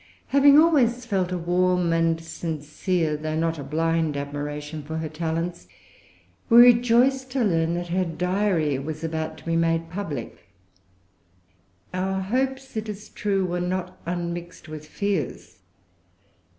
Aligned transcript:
Having 0.29 0.57
always 0.57 1.05
felt 1.05 1.31
a 1.31 1.37
warm 1.37 1.93
and 1.93 2.19
sincere, 2.19 3.15
though 3.15 3.35
not 3.37 3.59
a 3.59 3.63
blind 3.63 4.17
admiration 4.17 4.81
for 4.81 4.97
her 4.97 5.07
talents, 5.07 5.67
we 6.49 6.57
rejoiced 6.57 7.29
to 7.33 7.43
learn 7.43 7.75
that 7.75 7.89
her 7.89 8.03
Diary 8.03 8.79
was 8.79 9.03
about 9.03 9.37
to 9.37 9.45
be 9.45 9.55
made 9.55 9.91
public. 9.91 10.47
Our 11.93 12.19
hopes, 12.19 12.75
it 12.75 12.89
is 12.89 13.09
true, 13.09 13.45
were 13.45 13.61
not 13.61 14.01
unmixed 14.07 14.67
with 14.67 14.87
fears. 14.87 15.59